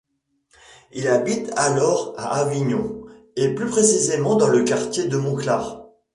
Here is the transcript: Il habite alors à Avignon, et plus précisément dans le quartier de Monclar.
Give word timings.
Il 0.93 1.07
habite 1.07 1.51
alors 1.57 2.15
à 2.17 2.37
Avignon, 2.41 3.05
et 3.35 3.53
plus 3.53 3.67
précisément 3.67 4.35
dans 4.35 4.47
le 4.49 4.63
quartier 4.63 5.07
de 5.07 5.15
Monclar. 5.17 5.85